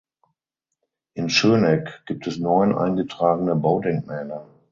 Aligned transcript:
In 1.13 1.29
Schönegg 1.29 1.91
gibt 2.07 2.25
es 2.25 2.39
neun 2.39 2.75
eingetragene 2.75 3.55
Baudenkmäler. 3.55 4.47